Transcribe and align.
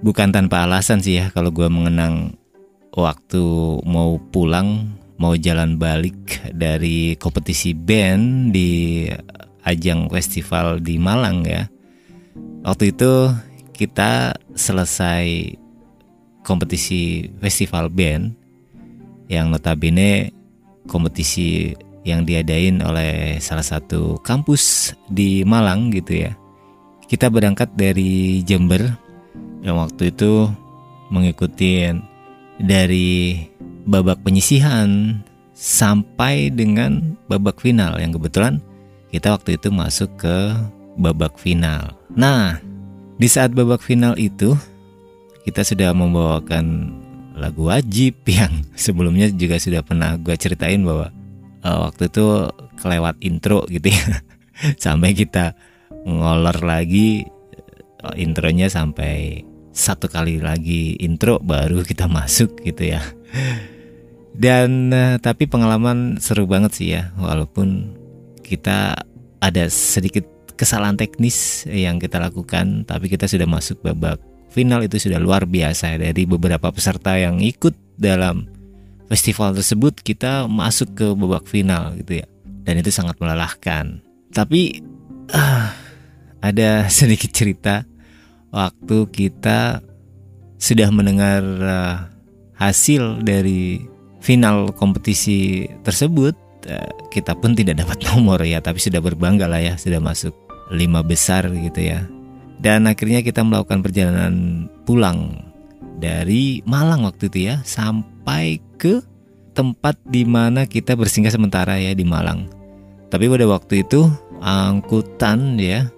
bukan 0.00 0.32
tanpa 0.32 0.64
alasan 0.64 1.04
sih 1.04 1.20
ya 1.20 1.28
kalau 1.32 1.52
gue 1.52 1.68
mengenang 1.68 2.36
waktu 2.96 3.44
mau 3.86 4.18
pulang 4.32 4.96
mau 5.20 5.36
jalan 5.36 5.76
balik 5.76 6.40
dari 6.56 7.12
kompetisi 7.20 7.76
band 7.76 8.56
di 8.56 9.04
ajang 9.68 10.08
festival 10.08 10.80
di 10.80 10.96
Malang 10.96 11.44
ya. 11.44 11.68
Waktu 12.64 12.96
itu 12.96 13.28
kita 13.76 14.32
selesai 14.56 15.56
kompetisi 16.40 17.28
festival 17.40 17.92
band 17.92 18.32
yang 19.28 19.52
notabene 19.52 20.32
kompetisi 20.88 21.76
yang 22.08 22.24
diadain 22.24 22.80
oleh 22.80 23.36
salah 23.44 23.64
satu 23.64 24.16
kampus 24.24 24.96
di 25.12 25.44
Malang 25.44 25.92
gitu 25.92 26.24
ya. 26.24 26.32
Kita 27.04 27.28
berangkat 27.28 27.76
dari 27.76 28.40
Jember 28.40 29.09
yang 29.60 29.76
waktu 29.80 30.12
itu 30.12 30.48
mengikuti 31.10 31.88
dari 32.60 33.48
babak 33.84 34.20
penyisihan 34.24 35.20
sampai 35.56 36.48
dengan 36.48 37.16
babak 37.28 37.60
final 37.60 38.00
yang 38.00 38.16
kebetulan 38.16 38.62
kita 39.10 39.34
waktu 39.34 39.58
itu 39.58 39.68
masuk 39.68 40.08
ke 40.16 40.54
babak 40.96 41.36
final. 41.36 41.98
Nah, 42.14 42.62
di 43.18 43.28
saat 43.28 43.52
babak 43.52 43.82
final 43.82 44.14
itu 44.16 44.54
kita 45.44 45.66
sudah 45.66 45.90
membawakan 45.92 46.94
lagu 47.34 47.68
wajib 47.68 48.20
yang 48.38 48.64
sebelumnya 48.78 49.28
juga 49.32 49.58
sudah 49.58 49.82
pernah 49.82 50.14
gue 50.16 50.34
ceritain 50.38 50.80
bahwa 50.80 51.10
uh, 51.66 51.90
waktu 51.90 52.08
itu 52.08 52.48
kelewat 52.80 53.16
intro 53.20 53.66
gitu 53.68 53.92
ya 53.92 54.24
sampai 54.84 55.12
kita 55.12 55.52
ngolor 56.06 56.60
lagi 56.64 57.26
uh, 58.04 58.14
intronya 58.16 58.70
sampai 58.70 59.44
satu 59.80 60.12
kali 60.12 60.44
lagi 60.44 61.00
intro 61.00 61.40
baru 61.40 61.80
kita 61.90 62.04
masuk 62.04 62.60
gitu 62.60 62.92
ya. 62.92 63.00
Dan 64.36 64.92
uh, 64.92 65.16
tapi 65.16 65.48
pengalaman 65.48 66.20
seru 66.20 66.44
banget 66.44 66.72
sih 66.76 66.88
ya 66.92 67.12
walaupun 67.16 67.96
kita 68.44 69.00
ada 69.40 69.64
sedikit 69.72 70.28
kesalahan 70.60 71.00
teknis 71.00 71.64
yang 71.64 71.96
kita 71.96 72.20
lakukan 72.20 72.84
tapi 72.84 73.08
kita 73.08 73.24
sudah 73.24 73.48
masuk 73.48 73.80
babak 73.80 74.20
final 74.52 74.84
itu 74.84 75.00
sudah 75.00 75.16
luar 75.16 75.48
biasa. 75.48 75.96
Dari 75.96 76.28
beberapa 76.28 76.68
peserta 76.68 77.16
yang 77.16 77.40
ikut 77.40 77.72
dalam 77.96 78.44
festival 79.08 79.56
tersebut 79.56 80.02
kita 80.04 80.44
masuk 80.46 80.92
ke 80.92 81.06
babak 81.16 81.48
final 81.48 81.96
gitu 81.96 82.20
ya. 82.20 82.26
Dan 82.44 82.84
itu 82.84 82.92
sangat 82.92 83.16
melelahkan. 83.16 84.04
Tapi 84.30 84.84
uh, 85.32 85.66
ada 86.44 86.70
sedikit 86.92 87.30
cerita 87.32 87.86
waktu 88.50 89.06
kita 89.10 89.82
sudah 90.60 90.88
mendengar 90.92 91.42
uh, 91.62 91.96
hasil 92.58 93.24
dari 93.24 93.80
final 94.20 94.74
kompetisi 94.76 95.64
tersebut 95.80 96.36
Eh, 96.68 96.92
kita 97.08 97.32
pun 97.40 97.56
tidak 97.56 97.80
dapat 97.80 98.04
nomor 98.12 98.36
ya 98.44 98.60
tapi 98.60 98.76
sudah 98.76 99.00
berbangga 99.00 99.48
lah 99.48 99.64
ya 99.64 99.74
sudah 99.80 99.96
masuk 99.96 100.36
lima 100.68 101.00
besar 101.00 101.48
gitu 101.48 101.80
ya. 101.80 102.04
Dan 102.60 102.84
akhirnya 102.84 103.24
kita 103.24 103.40
melakukan 103.40 103.80
perjalanan 103.80 104.68
pulang 104.84 105.48
dari 105.96 106.60
Malang 106.68 107.08
waktu 107.08 107.32
itu 107.32 107.48
ya 107.48 107.64
sampai 107.64 108.60
ke 108.76 109.00
tempat 109.56 109.96
di 110.04 110.28
mana 110.28 110.68
kita 110.68 110.92
bersinggah 110.92 111.32
sementara 111.32 111.80
ya 111.80 111.96
di 111.96 112.04
Malang. 112.04 112.52
Tapi 113.08 113.26
pada 113.32 113.48
waktu 113.48 113.80
itu 113.80 114.04
angkutan 114.44 115.56
ya 115.56 115.88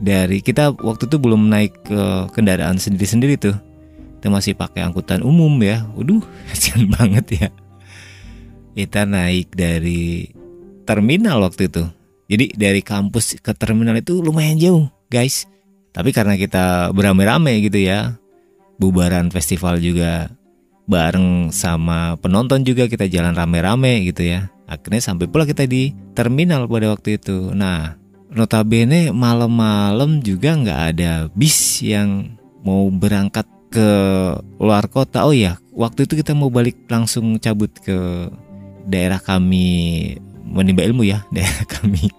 dari 0.00 0.40
kita 0.40 0.74
waktu 0.80 1.06
itu 1.06 1.16
belum 1.20 1.52
naik 1.52 1.84
ke 1.84 2.02
kendaraan 2.32 2.80
sendiri-sendiri 2.80 3.36
tuh 3.36 3.56
kita 4.20 4.28
masih 4.32 4.52
pakai 4.56 4.84
angkutan 4.84 5.20
umum 5.20 5.52
ya 5.60 5.84
waduh 5.94 6.24
kasihan 6.48 6.88
banget 6.88 7.26
ya 7.36 7.48
kita 8.74 9.04
naik 9.04 9.52
dari 9.54 10.30
terminal 10.90 11.42
waktu 11.46 11.70
itu. 11.70 11.84
Jadi 12.30 12.54
dari 12.54 12.82
kampus 12.82 13.38
ke 13.42 13.52
terminal 13.54 13.98
itu 13.98 14.22
lumayan 14.22 14.58
jauh, 14.58 14.86
guys. 15.10 15.46
Tapi 15.90 16.14
karena 16.14 16.38
kita 16.38 16.94
beramai-ramai 16.94 17.66
gitu 17.66 17.82
ya, 17.82 18.18
bubaran 18.78 19.30
festival 19.34 19.82
juga 19.82 20.30
bareng 20.90 21.54
sama 21.54 22.18
penonton 22.18 22.66
juga 22.66 22.90
kita 22.90 23.06
jalan 23.06 23.34
rame-rame 23.34 24.06
gitu 24.06 24.26
ya. 24.26 24.50
Akhirnya 24.70 25.02
sampai 25.02 25.26
pula 25.26 25.42
kita 25.42 25.66
di 25.66 25.90
terminal 26.14 26.70
pada 26.70 26.94
waktu 26.94 27.18
itu. 27.18 27.50
Nah, 27.50 27.98
notabene 28.30 29.10
malam-malam 29.10 30.22
juga 30.22 30.54
nggak 30.54 30.80
ada 30.94 31.12
bis 31.34 31.82
yang 31.82 32.38
mau 32.62 32.86
berangkat 32.90 33.46
ke 33.70 33.90
luar 34.58 34.86
kota. 34.90 35.26
Oh 35.26 35.34
ya, 35.34 35.58
waktu 35.74 36.06
itu 36.06 36.18
kita 36.18 36.34
mau 36.34 36.50
balik 36.50 36.86
langsung 36.90 37.38
cabut 37.38 37.70
ke 37.82 38.30
daerah 38.86 39.22
kami 39.22 40.18
menimba 40.42 40.82
ilmu 40.82 41.06
ya 41.06 41.22
daerah 41.34 41.62
kami 41.66 42.10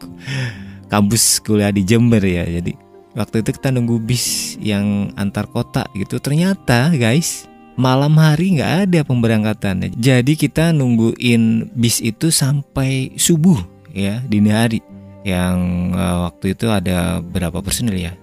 kampus 0.88 1.44
kuliah 1.44 1.72
di 1.72 1.84
Jember 1.84 2.24
ya. 2.24 2.48
Jadi 2.48 2.76
waktu 3.16 3.44
itu 3.44 3.56
kita 3.56 3.72
nunggu 3.72 4.00
bis 4.04 4.56
yang 4.60 5.12
antar 5.16 5.48
kota 5.48 5.88
gitu. 5.96 6.20
Ternyata 6.20 6.92
guys 6.96 7.52
malam 7.80 8.20
hari 8.20 8.60
nggak 8.60 8.74
ada 8.86 9.00
pemberangkatan 9.08 9.96
jadi 9.96 10.34
kita 10.36 10.76
nungguin 10.76 11.72
bis 11.74 12.04
itu 12.04 12.28
sampai 12.30 13.16
subuh 13.16 13.58
ya 13.96 14.20
dini 14.28 14.52
hari 14.52 14.80
yang 15.22 15.92
uh, 15.94 16.30
waktu 16.30 16.58
itu 16.58 16.66
ada 16.70 17.22
berapa 17.22 17.62
personil 17.62 17.98
ya 17.98 18.14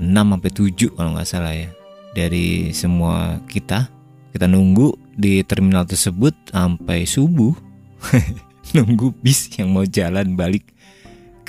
6 0.00 0.10
sampai 0.10 0.50
7 0.50 0.96
kalau 0.96 1.10
nggak 1.14 1.28
salah 1.28 1.54
ya 1.54 1.70
dari 2.14 2.74
semua 2.74 3.38
kita 3.46 3.86
kita 4.34 4.46
nunggu 4.50 4.94
di 5.14 5.42
terminal 5.46 5.86
tersebut 5.86 6.34
sampai 6.50 7.06
subuh 7.06 7.54
nunggu 8.74 9.14
bis 9.22 9.50
yang 9.58 9.74
mau 9.74 9.86
jalan 9.86 10.34
balik 10.38 10.70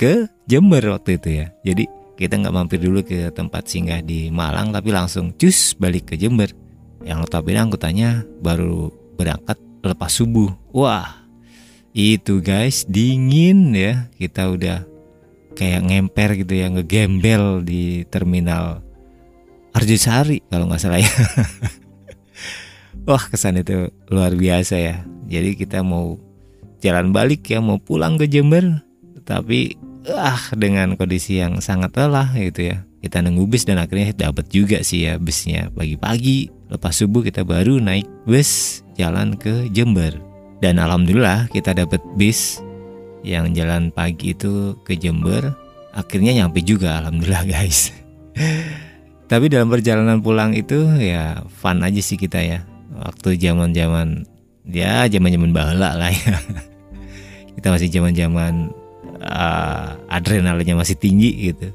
ke 0.02 0.26
Jember 0.50 0.82
waktu 0.90 1.16
itu 1.22 1.28
ya. 1.42 1.46
Jadi 1.62 1.86
kita 2.18 2.34
nggak 2.42 2.54
mampir 2.54 2.82
dulu 2.82 3.06
ke 3.06 3.30
tempat 3.30 3.70
singgah 3.70 4.02
di 4.02 4.28
Malang 4.34 4.74
tapi 4.74 4.90
langsung 4.90 5.30
cus 5.38 5.78
balik 5.78 6.10
ke 6.10 6.14
Jember. 6.18 6.50
Yang 7.02 7.26
notabene 7.26 7.62
angkutannya 7.62 8.26
baru 8.42 8.90
berangkat 9.14 9.58
lepas 9.82 10.10
subuh. 10.10 10.50
Wah, 10.74 11.26
itu 11.94 12.42
guys 12.42 12.86
dingin 12.86 13.74
ya. 13.74 14.10
Kita 14.18 14.50
udah 14.50 14.86
kayak 15.54 15.88
ngemper 15.88 16.36
gitu 16.36 16.54
ya, 16.58 16.66
ngegembel 16.72 17.64
di 17.64 18.04
terminal 18.08 18.82
Arjosari 19.72 20.44
kalau 20.52 20.68
nggak 20.68 20.82
salah 20.82 21.00
ya. 21.00 21.08
Wah 23.08 23.24
kesan 23.30 23.58
itu 23.58 23.88
luar 24.12 24.36
biasa 24.36 24.76
ya. 24.76 24.96
Jadi 25.26 25.56
kita 25.56 25.80
mau 25.80 26.20
jalan 26.82 27.14
balik 27.14 27.46
ya 27.46 27.62
mau 27.62 27.78
pulang 27.78 28.18
ke 28.18 28.26
Jember 28.26 28.82
tapi 29.22 29.78
ah 30.10 30.50
dengan 30.58 30.98
kondisi 30.98 31.38
yang 31.38 31.62
sangat 31.62 31.94
lelah 31.94 32.34
gitu 32.34 32.74
ya 32.74 32.82
kita 33.06 33.22
nunggu 33.22 33.46
bis 33.46 33.62
dan 33.62 33.78
akhirnya 33.78 34.10
dapat 34.10 34.50
juga 34.50 34.82
sih 34.82 35.06
ya 35.06 35.14
busnya 35.14 35.70
pagi-pagi 35.70 36.50
lepas 36.74 36.90
subuh 36.90 37.22
kita 37.22 37.46
baru 37.46 37.78
naik 37.78 38.10
bus 38.26 38.82
jalan 38.98 39.38
ke 39.38 39.70
Jember 39.70 40.10
dan 40.58 40.82
alhamdulillah 40.82 41.46
kita 41.54 41.70
dapat 41.70 42.02
bis 42.18 42.58
yang 43.22 43.54
jalan 43.54 43.94
pagi 43.94 44.34
itu 44.34 44.74
ke 44.82 44.98
Jember 44.98 45.54
akhirnya 45.94 46.32
nyampe 46.42 46.60
juga 46.62 47.02
alhamdulillah 47.02 47.44
guys. 47.46 47.94
Tapi 49.30 49.48
dalam 49.48 49.72
perjalanan 49.72 50.20
pulang 50.20 50.52
itu 50.52 50.84
ya 51.00 51.40
fun 51.48 51.80
aja 51.80 52.00
sih 52.04 52.20
kita 52.20 52.42
ya. 52.42 52.60
Waktu 52.92 53.40
zaman 53.40 53.72
zaman 53.72 54.28
ya 54.68 55.08
zaman 55.08 55.30
zaman 55.32 55.50
bahala 55.56 55.96
lah 55.96 56.12
ya. 56.12 56.36
Kita 57.56 57.72
masih 57.72 57.88
zaman 57.88 58.12
zaman 58.12 58.52
uh, 59.24 59.96
adrenalinnya 60.12 60.76
masih 60.76 60.96
tinggi 61.00 61.52
gitu. 61.52 61.72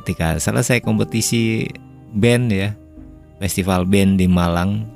Ketika 0.00 0.40
selesai 0.40 0.80
kompetisi 0.80 1.68
band 2.16 2.48
ya 2.48 2.72
festival 3.36 3.84
band 3.84 4.16
di 4.16 4.26
Malang 4.26 4.88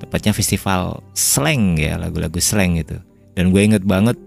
tepatnya 0.00 0.32
festival 0.32 1.00
slang 1.12 1.78
ya 1.78 1.96
lagu-lagu 1.96 2.36
slang 2.40 2.80
gitu 2.80 2.98
dan 3.38 3.54
gue 3.54 3.60
inget 3.62 3.84
banget 3.86 4.18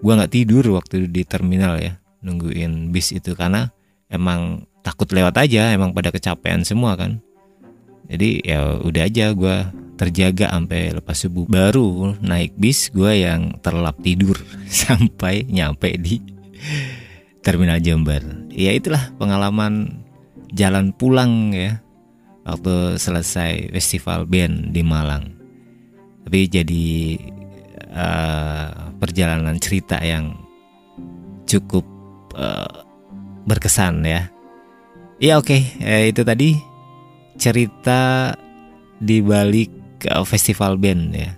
gue 0.00 0.12
nggak 0.12 0.32
tidur 0.32 0.64
waktu 0.76 1.08
di 1.08 1.22
terminal 1.24 1.80
ya 1.80 1.96
nungguin 2.24 2.90
bis 2.90 3.14
itu 3.14 3.32
karena 3.38 3.70
emang 4.10 4.66
takut 4.82 5.10
lewat 5.10 5.34
aja 5.42 5.74
emang 5.74 5.90
pada 5.94 6.14
kecapean 6.14 6.62
semua 6.62 6.94
kan. 6.94 7.18
Jadi 8.06 8.46
ya 8.46 8.78
udah 8.78 9.02
aja 9.02 9.34
gue 9.34 9.56
terjaga 9.98 10.54
sampai 10.54 10.94
lepas 10.94 11.16
subuh. 11.18 11.46
Baru 11.50 12.14
naik 12.22 12.54
bis 12.54 12.92
gue 12.94 13.26
yang 13.26 13.58
terlap 13.64 13.98
tidur 13.98 14.38
sampai 14.70 15.42
nyampe 15.50 15.90
di 15.98 16.22
terminal 17.42 17.82
Jember. 17.82 18.22
Ya 18.54 18.70
itulah 18.74 19.10
pengalaman 19.18 20.02
jalan 20.54 20.94
pulang 20.94 21.50
ya 21.50 21.82
waktu 22.46 22.98
selesai 23.02 23.74
festival 23.74 24.30
band 24.30 24.70
di 24.70 24.86
Malang. 24.86 25.34
Tapi 26.26 26.40
jadi 26.46 26.86
uh, 27.90 28.85
perjalanan 28.98 29.56
cerita 29.60 30.00
yang 30.00 30.36
cukup 31.46 31.84
uh, 32.34 32.82
berkesan 33.46 34.02
ya 34.02 34.26
ya 35.22 35.38
oke 35.38 35.52
okay. 35.52 35.62
eh, 35.80 36.10
itu 36.10 36.26
tadi 36.26 36.58
cerita 37.36 38.32
di 39.00 39.20
balik 39.20 39.70
uh, 40.10 40.24
festival 40.24 40.80
band 40.80 41.12
ya. 41.12 41.30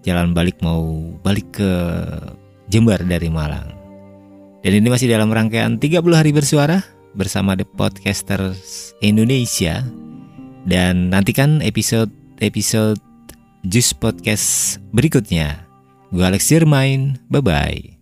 Jalan 0.00 0.32
balik 0.32 0.60
mau 0.64 1.12
balik 1.20 1.60
ke 1.60 1.72
Jember 2.72 3.00
dari 3.04 3.28
Malang. 3.28 3.76
Dan 4.60 4.76
ini 4.76 4.88
masih 4.88 5.08
dalam 5.08 5.32
rangkaian 5.32 5.76
30 5.76 6.04
hari 6.12 6.32
bersuara 6.32 6.84
bersama 7.16 7.56
The 7.56 7.68
Podcasters 7.68 8.96
Indonesia. 9.04 9.84
Dan 10.64 11.12
nantikan 11.12 11.64
episode-episode 11.64 13.00
Jus 13.64 13.92
Podcast 13.96 14.80
berikutnya. 14.92 15.69
Gue 16.10 16.26
Alex 16.26 16.50
Dirmain, 16.50 17.22
bye-bye. 17.30 17.99